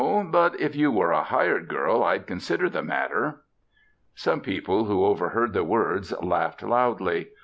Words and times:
But 0.31 0.59
if 0.59 0.75
you 0.75 0.91
were 0.91 1.11
a 1.11 1.21
hired 1.21 1.67
girl, 1.67 2.03
I'd 2.03 2.25
consider 2.25 2.67
the 2.67 2.81
matter." 2.81 3.43
Some 4.15 4.41
people 4.41 4.85
who 4.85 5.05
overheard 5.05 5.53
the 5.53 5.63
words 5.63 6.11
laughed 6.23 6.63
loudly. 6.63 7.27